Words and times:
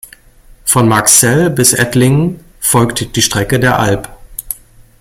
Von 0.65 0.87
Marxzell 0.87 1.51
bis 1.51 1.73
Ettlingen 1.73 2.39
folgt 2.59 3.15
die 3.15 3.21
Strecke 3.21 3.59
der 3.59 3.77
Alb. 3.79 4.09